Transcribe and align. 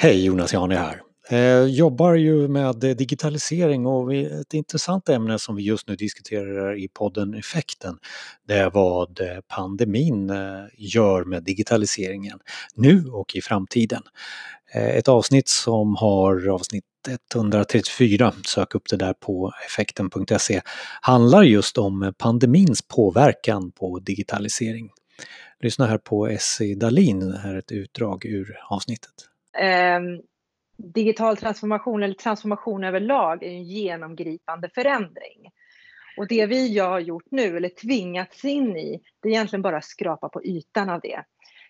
Hej, 0.00 0.24
Jonas 0.24 0.52
Jani 0.52 0.74
här. 0.74 1.02
Jag 1.30 1.68
jobbar 1.68 2.14
ju 2.14 2.48
med 2.48 2.74
digitalisering 2.76 3.86
och 3.86 4.14
ett 4.14 4.54
intressant 4.54 5.08
ämne 5.08 5.38
som 5.38 5.56
vi 5.56 5.62
just 5.62 5.88
nu 5.88 5.96
diskuterar 5.96 6.78
i 6.78 6.88
podden 6.88 7.34
Effekten 7.34 7.98
det 8.48 8.54
är 8.54 8.70
vad 8.70 9.20
eh, 9.20 9.38
pandemin 9.48 10.30
eh, 10.30 10.36
gör 10.76 11.24
med 11.24 11.42
digitaliseringen 11.44 12.38
nu 12.74 13.04
och 13.06 13.36
i 13.36 13.40
framtiden. 13.40 14.02
Ett 14.74 15.08
avsnitt 15.08 15.48
som 15.48 15.96
har 15.96 16.48
avsnitt 16.48 16.84
134, 17.34 18.32
sök 18.46 18.74
upp 18.74 18.88
det 18.90 18.96
där 18.96 19.12
på 19.12 19.52
effekten.se, 19.66 20.60
handlar 21.00 21.42
just 21.42 21.78
om 21.78 22.12
pandemins 22.18 22.82
påverkan 22.82 23.70
på 23.70 23.98
digitalisering. 23.98 24.90
Lyssna 25.60 25.86
här 25.86 25.98
på 25.98 26.26
Essie 26.28 26.74
Dalin, 26.74 27.32
här 27.32 27.54
är 27.54 27.58
ett 27.58 27.72
utdrag 27.72 28.24
ur 28.24 28.56
avsnittet. 28.70 29.27
Ehm, 29.58 30.20
digital 30.76 31.36
transformation 31.36 32.02
eller 32.02 32.14
transformation 32.14 32.84
överlag 32.84 33.42
är 33.42 33.48
en 33.48 33.64
genomgripande 33.64 34.70
förändring. 34.74 35.50
Och 36.16 36.28
det 36.28 36.46
vi 36.46 36.78
har 36.78 37.00
gjort 37.00 37.30
nu, 37.30 37.56
eller 37.56 37.68
tvingats 37.68 38.44
in 38.44 38.76
i, 38.76 39.00
det 39.22 39.28
är 39.28 39.32
egentligen 39.32 39.62
bara 39.62 39.76
att 39.76 39.84
skrapa 39.84 40.28
på 40.28 40.44
ytan 40.44 40.90
av 40.90 41.00
det. 41.00 41.24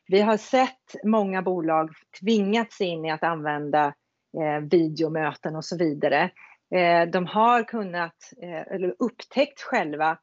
Vi 0.07 0.21
har 0.21 0.37
sett 0.37 1.05
många 1.05 1.43
bolag 1.43 1.91
tvingats 2.21 2.81
in 2.81 3.05
i 3.05 3.11
att 3.11 3.23
använda 3.23 3.95
eh, 4.41 4.61
videomöten 4.71 5.57
och 5.57 5.65
så 5.65 5.77
vidare. 5.77 6.31
Eh, 6.75 7.09
de 7.11 7.27
har 7.27 7.63
kunnat, 7.63 8.33
eh, 8.43 8.75
eller 8.75 8.95
upptäckt 8.99 9.61
själva 9.61 10.19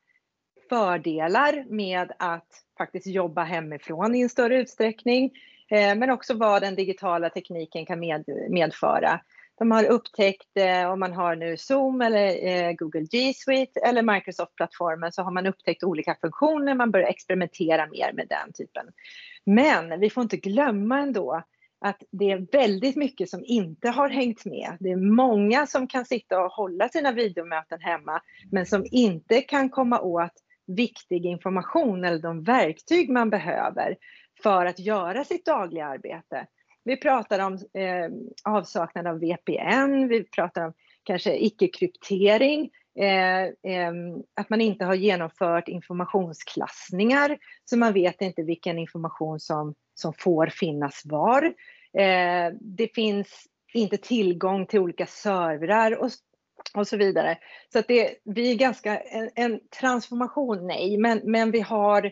fördelar 0.70 1.66
med 1.70 2.12
att 2.20 2.48
faktiskt 2.78 3.08
jobba 3.08 3.44
hemifrån 3.44 4.16
i 4.16 4.22
en 4.22 4.30
större 4.30 4.58
utsträckning. 4.58 5.31
Eh, 5.72 5.96
men 5.96 6.10
också 6.10 6.34
vad 6.34 6.62
den 6.62 6.76
digitala 6.76 7.30
tekniken 7.30 7.86
kan 7.86 8.00
med, 8.00 8.23
medföra. 8.50 9.20
De 9.58 9.72
har 9.72 9.86
upptäckt, 9.86 10.58
eh, 10.58 10.92
om 10.92 11.00
man 11.00 11.14
har 11.14 11.36
nu 11.36 11.58
Zoom 11.58 12.02
eller 12.02 12.48
eh, 12.48 12.72
Google 12.73 13.06
G 13.12 13.34
Suite 13.34 13.80
eller 13.80 14.02
Microsoft-plattformen 14.02 15.12
så 15.12 15.22
har 15.22 15.31
man 15.31 15.45
upptäckt 15.45 15.84
olika 15.84 16.17
funktioner, 16.22 16.76
man 16.76 16.92
börjar 16.92 17.08
experimentera 17.08 17.88
mer 17.88 18.14
med 18.14 18.28
den 18.30 18.54
typen. 18.54 18.86
Men 19.45 20.00
vi 20.00 20.09
får 20.09 20.23
inte 20.23 20.38
glömma 20.38 21.00
ändå 21.00 21.44
att 21.82 22.04
det 22.11 22.32
är 22.32 22.48
väldigt 22.52 22.95
mycket 22.95 23.30
som 23.30 23.44
inte 23.45 23.89
har 23.89 24.09
hängt 24.09 24.45
med. 24.45 24.78
Det 24.80 24.92
är 24.92 24.95
många 24.95 25.67
som 25.67 25.88
kan 25.88 26.06
sitta 26.06 26.39
och 26.39 26.52
hålla 26.52 26.89
sina 26.89 27.11
videomöten 27.11 27.82
hemma 27.82 28.22
men 28.52 28.66
som 28.66 28.86
inte 28.92 29.42
kan 29.42 29.70
komma 29.70 30.00
åt 30.00 30.34
viktig 30.67 31.26
information 31.26 32.04
eller 32.04 32.20
de 32.20 32.44
verktyg 32.44 33.09
man 33.09 33.30
behöver 33.30 33.98
för 34.44 34.66
att 34.66 34.80
göra 34.80 35.23
sitt 35.23 35.45
dagliga 35.45 35.86
arbete. 35.86 36.47
Vi 36.83 36.97
pratar 36.97 37.39
om 37.39 37.53
eh, 37.53 38.09
avsaknad 38.44 39.08
av 39.08 39.19
VPN, 39.19 40.08
vi 40.08 40.23
pratar 40.23 40.66
om 40.66 40.73
kanske 41.03 41.38
icke-kryptering, 41.38 42.69
eh, 43.00 43.44
eh, 43.44 43.94
att 44.33 44.50
man 44.50 44.61
inte 44.61 44.86
har 44.86 44.95
genomfört 44.95 45.67
informationsklassningar, 45.67 47.38
så 47.66 47.77
man 47.77 47.94
vet 47.94 48.22
inte 48.22 48.44
vilken 48.44 48.80
information 48.80 49.39
som, 49.39 49.75
som 49.94 50.14
får 50.14 50.47
finnas 50.47 51.02
var. 51.05 51.44
Eh, 51.97 52.53
det 52.61 52.95
finns 52.95 53.47
inte 53.73 53.97
tillgång 53.97 54.66
till 54.66 54.80
olika 54.80 55.05
servrar 55.05 55.97
och, 55.97 56.09
och 56.73 56.88
så 56.88 56.97
vidare. 56.97 57.38
Så 57.73 57.80
att 57.80 57.88
det, 57.88 58.16
vi 58.23 58.52
är 58.52 58.55
ganska, 58.55 58.99
en, 58.99 59.30
en 59.36 59.59
transformation, 59.80 60.67
nej, 60.67 60.97
men, 60.97 61.22
men 61.23 61.52
vi 61.52 61.61
har 61.61 62.11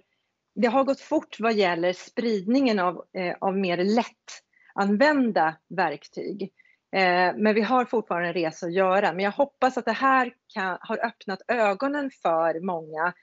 det 0.55 0.67
har 0.67 0.83
gått 0.83 0.99
fort 0.99 1.39
vad 1.39 1.53
gäller 1.53 1.93
spridningen 1.93 2.79
av, 2.79 3.05
eh, 3.13 3.35
av 3.41 3.57
mer 3.57 3.77
lättanvända 3.77 5.55
verktyg. 5.69 6.53
Eh, 6.91 7.33
men 7.35 7.55
vi 7.55 7.61
har 7.61 7.85
fortfarande 7.85 8.27
en 8.27 8.33
resa 8.33 8.65
att 8.65 8.73
göra. 8.73 9.13
Men 9.13 9.25
jag 9.25 9.31
hoppas 9.31 9.77
att 9.77 9.85
det 9.85 9.91
här 9.91 10.33
kan, 10.53 10.77
har 10.81 11.05
öppnat 11.05 11.39
ögonen 11.47 12.11
för 12.21 12.59
många 12.59 13.13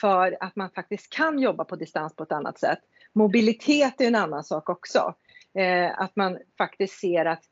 för 0.00 0.36
att 0.40 0.56
man 0.56 0.70
faktiskt 0.70 1.12
kan 1.12 1.38
jobba 1.38 1.64
på 1.64 1.76
distans 1.76 2.16
på 2.16 2.22
ett 2.22 2.32
annat 2.32 2.58
sätt. 2.58 2.78
Mobilitet 3.12 4.00
är 4.00 4.06
en 4.06 4.14
annan 4.14 4.44
sak 4.44 4.68
också. 4.68 5.14
Eh, 5.54 6.00
att 6.00 6.16
man 6.16 6.38
faktiskt 6.58 7.00
ser 7.00 7.24
att 7.24 7.42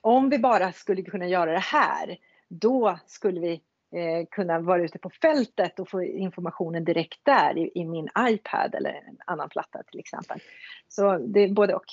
om 0.00 0.30
vi 0.30 0.38
bara 0.38 0.72
skulle 0.72 1.02
kunna 1.02 1.26
göra 1.26 1.52
det 1.52 1.58
här, 1.58 2.18
då 2.48 2.98
skulle 3.06 3.40
vi 3.40 3.62
eh, 3.92 4.26
kunna 4.30 4.60
vara 4.60 4.84
ute 4.84 4.98
på 4.98 5.10
fältet 5.10 5.78
och 5.78 5.88
få 5.88 6.02
informationen 6.02 6.84
direkt 6.84 7.20
där 7.22 7.58
i, 7.58 7.70
i, 7.74 7.84
min 7.84 8.08
iPad 8.18 8.74
eller 8.74 8.90
en 8.90 9.18
annan 9.26 9.48
platta 9.48 9.82
till 9.82 10.00
exempel. 10.00 10.40
Så 10.88 11.18
det 11.18 11.40
är 11.40 11.48
både 11.48 11.74
och. 11.74 11.84